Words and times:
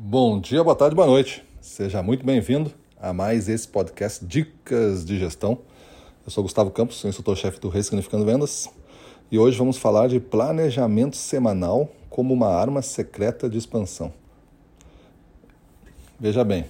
Bom 0.00 0.40
dia, 0.40 0.62
boa 0.62 0.76
tarde, 0.76 0.94
boa 0.94 1.08
noite. 1.08 1.44
Seja 1.60 2.00
muito 2.04 2.24
bem-vindo 2.24 2.70
a 3.00 3.12
mais 3.12 3.48
esse 3.48 3.66
podcast 3.66 4.24
Dicas 4.24 5.04
de 5.04 5.18
Gestão. 5.18 5.58
Eu 6.24 6.30
sou 6.30 6.44
Gustavo 6.44 6.70
Campos, 6.70 6.98
sou 6.98 7.10
instrutor-chefe 7.10 7.58
do 7.58 7.68
Ressignificando 7.68 8.24
Vendas 8.24 8.70
e 9.28 9.36
hoje 9.40 9.58
vamos 9.58 9.76
falar 9.76 10.06
de 10.06 10.20
planejamento 10.20 11.16
semanal 11.16 11.90
como 12.08 12.32
uma 12.32 12.46
arma 12.46 12.80
secreta 12.80 13.50
de 13.50 13.58
expansão. 13.58 14.12
Veja 16.18 16.44
bem, 16.44 16.66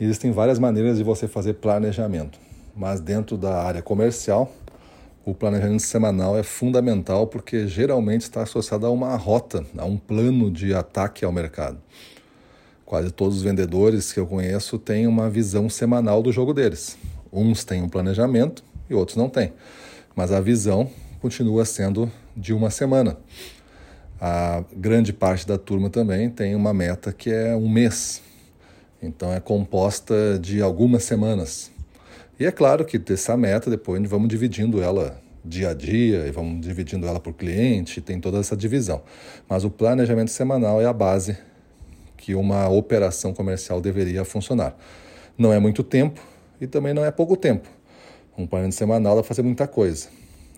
existem 0.00 0.32
várias 0.32 0.58
maneiras 0.58 0.98
de 0.98 1.04
você 1.04 1.28
fazer 1.28 1.54
planejamento, 1.54 2.36
mas 2.74 3.00
dentro 3.00 3.38
da 3.38 3.62
área 3.62 3.80
comercial, 3.80 4.50
o 5.24 5.32
planejamento 5.32 5.82
semanal 5.82 6.36
é 6.36 6.42
fundamental 6.42 7.28
porque 7.28 7.68
geralmente 7.68 8.22
está 8.22 8.42
associado 8.42 8.86
a 8.86 8.90
uma 8.90 9.14
rota, 9.14 9.64
a 9.78 9.84
um 9.84 9.96
plano 9.96 10.50
de 10.50 10.74
ataque 10.74 11.24
ao 11.24 11.30
mercado. 11.30 11.78
Quase 12.90 13.12
todos 13.12 13.36
os 13.36 13.42
vendedores 13.44 14.12
que 14.12 14.18
eu 14.18 14.26
conheço 14.26 14.76
têm 14.76 15.06
uma 15.06 15.30
visão 15.30 15.68
semanal 15.68 16.20
do 16.20 16.32
jogo 16.32 16.52
deles. 16.52 16.98
Uns 17.32 17.62
têm 17.62 17.80
um 17.80 17.88
planejamento 17.88 18.64
e 18.90 18.94
outros 18.94 19.16
não 19.16 19.28
têm. 19.28 19.52
Mas 20.12 20.32
a 20.32 20.40
visão 20.40 20.90
continua 21.20 21.64
sendo 21.64 22.10
de 22.36 22.52
uma 22.52 22.68
semana. 22.68 23.16
A 24.20 24.64
grande 24.76 25.12
parte 25.12 25.46
da 25.46 25.56
turma 25.56 25.88
também 25.88 26.28
tem 26.30 26.56
uma 26.56 26.74
meta 26.74 27.12
que 27.12 27.30
é 27.30 27.54
um 27.54 27.68
mês. 27.68 28.22
Então 29.00 29.32
é 29.32 29.38
composta 29.38 30.36
de 30.36 30.60
algumas 30.60 31.04
semanas. 31.04 31.70
E 32.40 32.44
é 32.44 32.50
claro 32.50 32.84
que 32.84 32.98
dessa 32.98 33.36
meta 33.36 33.70
depois 33.70 34.02
vamos 34.10 34.28
dividindo 34.28 34.82
ela 34.82 35.16
dia 35.44 35.70
a 35.70 35.74
dia 35.74 36.26
e 36.26 36.32
vamos 36.32 36.60
dividindo 36.60 37.06
ela 37.06 37.20
por 37.20 37.34
cliente, 37.34 38.00
tem 38.00 38.18
toda 38.18 38.38
essa 38.38 38.56
divisão. 38.56 39.00
Mas 39.48 39.62
o 39.62 39.70
planejamento 39.70 40.32
semanal 40.32 40.82
é 40.82 40.86
a 40.86 40.92
base 40.92 41.38
que 42.20 42.34
uma 42.34 42.68
operação 42.68 43.32
comercial 43.32 43.80
deveria 43.80 44.24
funcionar. 44.24 44.76
Não 45.36 45.52
é 45.52 45.58
muito 45.58 45.82
tempo 45.82 46.20
e 46.60 46.66
também 46.66 46.92
não 46.92 47.04
é 47.04 47.10
pouco 47.10 47.36
tempo. 47.36 47.66
Um 48.36 48.46
planejamento 48.46 48.74
semanal 48.76 49.16
dá 49.16 49.22
para 49.22 49.28
fazer 49.28 49.42
muita 49.42 49.66
coisa, 49.66 50.08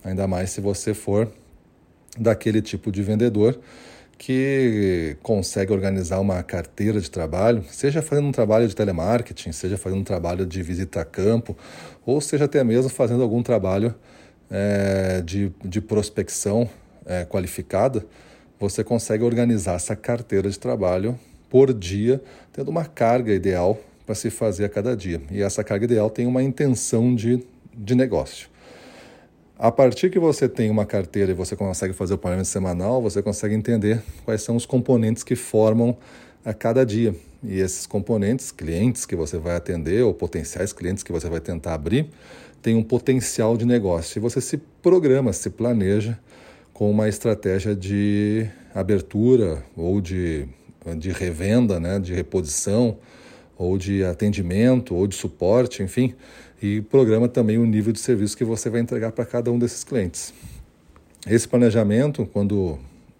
ainda 0.03 0.27
mais 0.27 0.51
se 0.51 0.61
você 0.61 0.93
for 0.93 1.31
daquele 2.19 2.61
tipo 2.61 2.91
de 2.91 3.01
vendedor 3.01 3.59
que 4.17 5.17
consegue 5.23 5.73
organizar 5.73 6.19
uma 6.19 6.43
carteira 6.43 7.01
de 7.01 7.09
trabalho, 7.09 7.63
seja 7.69 8.01
fazendo 8.01 8.27
um 8.27 8.31
trabalho 8.31 8.67
de 8.67 8.75
telemarketing, 8.75 9.51
seja 9.51 9.77
fazendo 9.77 10.01
um 10.01 10.03
trabalho 10.03 10.45
de 10.45 10.61
visita 10.61 11.01
a 11.01 11.05
campo, 11.05 11.57
ou 12.05 12.21
seja 12.21 12.45
até 12.45 12.63
mesmo 12.63 12.89
fazendo 12.89 13.23
algum 13.23 13.41
trabalho 13.41 13.95
é, 14.51 15.21
de, 15.21 15.51
de 15.65 15.81
prospecção 15.81 16.69
é, 17.05 17.25
qualificada, 17.25 18.05
você 18.59 18.83
consegue 18.83 19.23
organizar 19.23 19.75
essa 19.75 19.95
carteira 19.95 20.49
de 20.49 20.59
trabalho 20.59 21.19
por 21.53 21.71
dia, 21.71 22.19
tendo 22.51 22.71
uma 22.71 22.83
carga 22.83 23.31
ideal 23.31 23.79
para 24.07 24.15
se 24.15 24.31
fazer 24.31 24.65
a 24.65 24.69
cada 24.69 24.97
dia. 24.97 25.21
E 25.29 25.43
essa 25.43 25.63
carga 25.63 25.85
ideal 25.85 26.09
tem 26.09 26.25
uma 26.25 26.41
intenção 26.41 27.13
de, 27.13 27.45
de 27.71 27.93
negócio. 27.93 28.49
A 29.55 29.71
partir 29.71 30.09
que 30.09 30.17
você 30.17 30.49
tem 30.49 30.71
uma 30.71 30.83
carteira 30.83 31.29
e 31.29 31.35
você 31.35 31.55
consegue 31.55 31.93
fazer 31.93 32.15
o 32.15 32.17
planejamento 32.17 32.47
semanal, 32.47 32.99
você 33.03 33.21
consegue 33.21 33.53
entender 33.53 34.01
quais 34.25 34.41
são 34.41 34.55
os 34.55 34.65
componentes 34.65 35.21
que 35.21 35.35
formam 35.35 35.95
a 36.43 36.55
cada 36.55 36.83
dia. 36.83 37.13
E 37.43 37.59
esses 37.59 37.85
componentes, 37.85 38.51
clientes 38.51 39.05
que 39.05 39.15
você 39.15 39.37
vai 39.37 39.55
atender 39.55 40.03
ou 40.03 40.11
potenciais 40.11 40.73
clientes 40.73 41.03
que 41.03 41.11
você 41.11 41.29
vai 41.29 41.39
tentar 41.39 41.75
abrir, 41.75 42.09
têm 42.63 42.75
um 42.75 42.81
potencial 42.81 43.55
de 43.55 43.63
negócio. 43.63 44.17
E 44.17 44.19
você 44.19 44.41
se 44.41 44.57
programa, 44.81 45.31
se 45.31 45.51
planeja 45.51 46.17
com 46.73 46.89
uma 46.89 47.07
estratégia 47.07 47.75
de 47.75 48.47
abertura 48.73 49.63
ou 49.77 50.01
de 50.01 50.47
de 50.97 51.11
revenda, 51.11 51.79
né, 51.79 51.99
de 51.99 52.13
reposição, 52.13 52.97
ou 53.57 53.77
de 53.77 54.03
atendimento, 54.03 54.95
ou 54.95 55.07
de 55.07 55.15
suporte, 55.15 55.83
enfim, 55.83 56.13
e 56.61 56.81
programa 56.81 57.27
também 57.27 57.57
o 57.57 57.65
nível 57.65 57.93
de 57.93 57.99
serviço 57.99 58.35
que 58.35 58.43
você 58.43 58.69
vai 58.69 58.81
entregar 58.81 59.11
para 59.11 59.25
cada 59.25 59.51
um 59.51 59.59
desses 59.59 59.83
clientes. 59.83 60.33
Esse 61.27 61.47
planejamento, 61.47 62.25
quando 62.25 62.77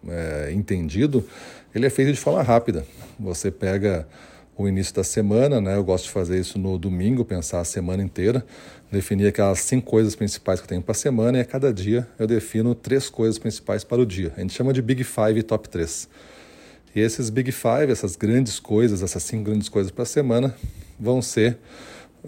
é, 0.08 0.52
entendido, 0.54 1.26
ele 1.74 1.86
é 1.86 1.90
feito 1.90 2.12
de 2.12 2.20
forma 2.20 2.42
rápida. 2.42 2.86
Você 3.20 3.50
pega 3.50 4.08
o 4.58 4.68
início 4.68 4.94
da 4.94 5.04
semana, 5.04 5.60
né? 5.60 5.76
Eu 5.76 5.84
gosto 5.84 6.06
de 6.06 6.12
fazer 6.12 6.40
isso 6.40 6.60
no 6.60 6.78
domingo, 6.78 7.26
pensar 7.26 7.60
a 7.60 7.66
semana 7.66 8.04
inteira, 8.04 8.46
definir 8.92 9.28
aquelas 9.28 9.60
cinco 9.60 9.90
coisas 9.90 10.16
principais 10.16 10.60
que 10.60 10.66
eu 10.66 10.70
tenho 10.70 10.82
para 10.82 10.92
a 10.92 10.96
semana 10.96 11.38
e 11.38 11.42
a 11.42 11.46
cada 11.46 11.74
dia 11.74 12.08
eu 12.20 12.28
defino 12.28 12.76
três 12.76 13.10
coisas 13.10 13.40
principais 13.40 13.84
para 13.84 14.02
o 14.02 14.06
dia. 14.06 14.32
A 14.38 14.42
gente 14.42 14.54
chama 14.54 14.72
de 14.72 14.82
Big 14.82 15.04
Five 15.04 15.40
e 15.40 15.44
Top 15.44 15.68
3. 15.68 16.08
E 16.96 17.00
esses 17.00 17.30
Big 17.30 17.52
Five, 17.52 17.92
essas 17.92 18.16
grandes 18.16 18.60
coisas, 18.60 19.02
essas 19.02 19.24
cinco 19.24 19.46
grandes 19.46 19.68
coisas 19.68 19.92
para 19.92 20.04
a 20.04 20.06
semana, 20.06 20.56
vão 21.00 21.22
ser 21.22 21.58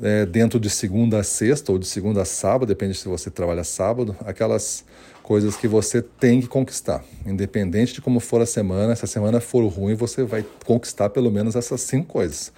é, 0.02 0.26
dentro 0.26 0.60
de 0.60 0.70
segunda 0.70 1.20
a 1.20 1.24
sexta 1.24 1.72
ou 1.72 1.78
de 1.78 1.86
segunda 1.86 2.22
a 2.22 2.26
sábado, 2.26 2.68
depende 2.68 2.96
se 2.96 3.08
você 3.08 3.30
trabalha 3.30 3.64
sábado, 3.64 4.16
aquelas 4.26 4.84
coisas 5.22 5.56
que 5.56 5.68
você 5.68 6.02
tem 6.02 6.42
que 6.42 6.48
conquistar. 6.48 7.04
Independente 7.26 7.94
de 7.94 8.02
como 8.02 8.20
for 8.20 8.42
a 8.42 8.46
semana, 8.46 8.96
se 8.96 9.06
a 9.06 9.08
semana 9.08 9.40
for 9.40 9.66
ruim, 9.68 9.96
você 9.96 10.24
vai 10.24 10.46
conquistar 10.66 11.10
pelo 11.10 11.32
menos 11.32 11.56
essas 11.56 11.82
cinco 11.82 12.08
coisas. 12.08 12.52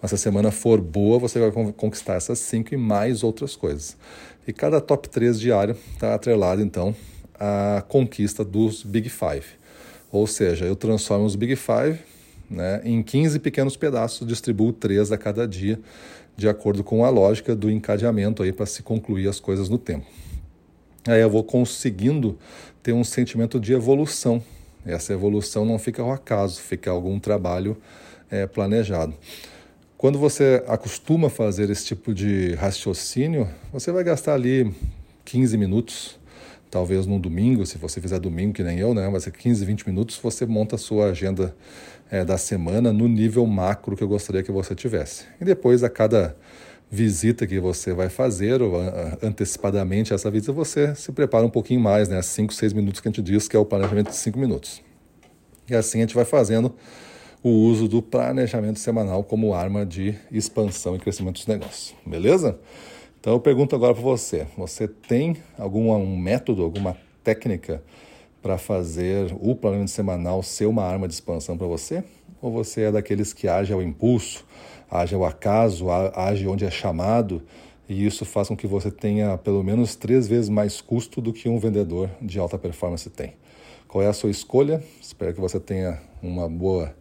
Mas 0.00 0.10
se 0.10 0.14
a 0.14 0.18
semana 0.18 0.50
for 0.50 0.80
boa, 0.80 1.18
você 1.18 1.38
vai 1.38 1.50
conquistar 1.72 2.14
essas 2.14 2.38
cinco 2.38 2.74
e 2.74 2.76
mais 2.76 3.22
outras 3.22 3.56
coisas. 3.56 3.96
E 4.46 4.52
cada 4.52 4.80
top 4.80 5.08
3 5.08 5.40
diário 5.40 5.76
está 5.94 6.14
atrelado, 6.14 6.62
então, 6.62 6.94
à 7.38 7.82
conquista 7.88 8.44
dos 8.44 8.82
Big 8.82 9.08
Five. 9.08 9.63
Ou 10.14 10.28
seja, 10.28 10.64
eu 10.64 10.76
transformo 10.76 11.24
os 11.24 11.34
Big 11.34 11.56
Five 11.56 11.98
né, 12.48 12.80
em 12.84 13.02
15 13.02 13.40
pequenos 13.40 13.76
pedaços, 13.76 14.24
distribuo 14.24 14.72
três 14.72 15.10
a 15.10 15.18
cada 15.18 15.44
dia, 15.44 15.80
de 16.36 16.48
acordo 16.48 16.84
com 16.84 17.04
a 17.04 17.10
lógica 17.10 17.52
do 17.56 17.68
encadeamento 17.68 18.40
aí 18.40 18.52
para 18.52 18.64
se 18.64 18.80
concluir 18.80 19.26
as 19.26 19.40
coisas 19.40 19.68
no 19.68 19.76
tempo. 19.76 20.06
Aí 21.04 21.20
eu 21.20 21.28
vou 21.28 21.42
conseguindo 21.42 22.38
ter 22.80 22.92
um 22.92 23.02
sentimento 23.02 23.58
de 23.58 23.72
evolução. 23.72 24.40
Essa 24.86 25.12
evolução 25.12 25.64
não 25.64 25.80
fica 25.80 26.00
ao 26.00 26.12
acaso, 26.12 26.60
fica 26.60 26.92
algum 26.92 27.18
trabalho 27.18 27.76
é, 28.30 28.46
planejado. 28.46 29.14
Quando 29.98 30.16
você 30.16 30.62
acostuma 30.68 31.28
fazer 31.28 31.70
esse 31.70 31.86
tipo 31.86 32.14
de 32.14 32.54
raciocínio, 32.54 33.48
você 33.72 33.90
vai 33.90 34.04
gastar 34.04 34.34
ali 34.34 34.72
15 35.24 35.58
minutos 35.58 36.20
talvez 36.74 37.06
num 37.06 37.20
domingo, 37.20 37.64
se 37.64 37.78
você 37.78 38.00
fizer 38.00 38.18
domingo 38.18 38.52
que 38.52 38.64
nem 38.64 38.80
eu, 38.80 38.92
né, 38.92 39.08
vai 39.08 39.20
ser 39.20 39.30
15, 39.30 39.64
20 39.64 39.86
minutos, 39.86 40.18
você 40.20 40.44
monta 40.44 40.74
a 40.74 40.78
sua 40.78 41.10
agenda 41.10 41.54
é, 42.10 42.24
da 42.24 42.36
semana 42.36 42.92
no 42.92 43.06
nível 43.06 43.46
macro 43.46 43.96
que 43.96 44.02
eu 44.02 44.08
gostaria 44.08 44.42
que 44.42 44.50
você 44.50 44.74
tivesse. 44.74 45.24
E 45.40 45.44
depois, 45.44 45.84
a 45.84 45.88
cada 45.88 46.36
visita 46.90 47.46
que 47.46 47.60
você 47.60 47.92
vai 47.92 48.08
fazer, 48.08 48.60
ou 48.60 48.72
antecipadamente 49.22 50.12
essa 50.12 50.28
visita, 50.32 50.52
você 50.52 50.96
se 50.96 51.12
prepara 51.12 51.46
um 51.46 51.48
pouquinho 51.48 51.80
mais, 51.80 52.08
né, 52.08 52.20
5, 52.20 52.52
6 52.52 52.72
minutos 52.72 53.00
que 53.00 53.06
a 53.06 53.10
gente 53.12 53.22
diz 53.22 53.46
que 53.46 53.54
é 53.54 53.58
o 53.58 53.64
planejamento 53.64 54.10
de 54.10 54.16
5 54.16 54.36
minutos. 54.36 54.82
E 55.70 55.76
assim 55.76 55.98
a 55.98 56.00
gente 56.00 56.16
vai 56.16 56.24
fazendo 56.24 56.74
o 57.40 57.50
uso 57.50 57.86
do 57.86 58.02
planejamento 58.02 58.80
semanal 58.80 59.22
como 59.22 59.54
arma 59.54 59.86
de 59.86 60.16
expansão 60.32 60.96
e 60.96 60.98
crescimento 60.98 61.34
dos 61.36 61.46
negócios. 61.46 61.94
Beleza? 62.04 62.58
Então 63.24 63.32
eu 63.32 63.40
pergunto 63.40 63.74
agora 63.74 63.94
para 63.94 64.02
você: 64.02 64.46
você 64.54 64.86
tem 64.86 65.38
algum 65.56 65.90
um 65.94 66.14
método, 66.14 66.62
alguma 66.62 66.94
técnica 67.22 67.82
para 68.42 68.58
fazer 68.58 69.34
o 69.40 69.56
planejamento 69.56 69.92
semanal 69.92 70.42
ser 70.42 70.66
uma 70.66 70.82
arma 70.84 71.08
de 71.08 71.14
expansão 71.14 71.56
para 71.56 71.66
você? 71.66 72.04
Ou 72.42 72.52
você 72.52 72.82
é 72.82 72.92
daqueles 72.92 73.32
que 73.32 73.48
age 73.48 73.72
ao 73.72 73.82
impulso, 73.82 74.44
age 74.90 75.14
ao 75.14 75.24
acaso, 75.24 75.86
age 76.14 76.46
onde 76.46 76.66
é 76.66 76.70
chamado, 76.70 77.42
e 77.88 78.04
isso 78.04 78.26
faz 78.26 78.48
com 78.48 78.56
que 78.58 78.66
você 78.66 78.90
tenha 78.90 79.38
pelo 79.38 79.64
menos 79.64 79.96
três 79.96 80.28
vezes 80.28 80.50
mais 80.50 80.82
custo 80.82 81.22
do 81.22 81.32
que 81.32 81.48
um 81.48 81.58
vendedor 81.58 82.10
de 82.20 82.38
alta 82.38 82.58
performance 82.58 83.08
tem? 83.08 83.32
Qual 83.88 84.04
é 84.04 84.06
a 84.06 84.12
sua 84.12 84.30
escolha? 84.30 84.84
Espero 85.00 85.32
que 85.32 85.40
você 85.40 85.58
tenha 85.58 85.98
uma 86.22 86.46
boa 86.46 86.94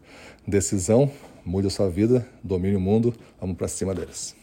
decisão, 0.47 1.11
mude 1.43 1.67
a 1.67 1.69
sua 1.69 1.89
vida, 1.89 2.25
domine 2.41 2.77
o 2.77 2.79
mundo, 2.79 3.13
vamos 3.41 3.57
para 3.57 3.67
cima 3.67 3.93
deles. 3.93 4.41